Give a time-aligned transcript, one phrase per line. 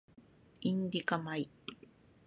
[0.71, 1.47] インディカ米